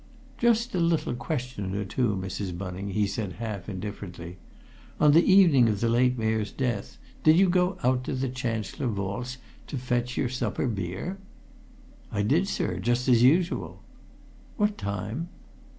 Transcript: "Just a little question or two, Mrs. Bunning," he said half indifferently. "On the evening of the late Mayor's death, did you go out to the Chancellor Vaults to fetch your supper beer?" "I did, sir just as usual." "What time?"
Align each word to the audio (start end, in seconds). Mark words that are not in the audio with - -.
"Just 0.39 0.73
a 0.73 0.79
little 0.79 1.13
question 1.13 1.75
or 1.75 1.85
two, 1.85 2.15
Mrs. 2.19 2.57
Bunning," 2.57 2.89
he 2.89 3.05
said 3.05 3.33
half 3.33 3.69
indifferently. 3.69 4.37
"On 4.99 5.11
the 5.11 5.23
evening 5.23 5.69
of 5.69 5.79
the 5.79 5.89
late 5.89 6.17
Mayor's 6.17 6.51
death, 6.51 6.97
did 7.23 7.37
you 7.37 7.47
go 7.47 7.77
out 7.83 8.03
to 8.05 8.15
the 8.15 8.27
Chancellor 8.27 8.87
Vaults 8.87 9.37
to 9.67 9.77
fetch 9.77 10.17
your 10.17 10.27
supper 10.27 10.65
beer?" 10.65 11.19
"I 12.11 12.23
did, 12.23 12.47
sir 12.47 12.79
just 12.79 13.07
as 13.07 13.21
usual." 13.21 13.83
"What 14.57 14.75
time?" 14.75 15.29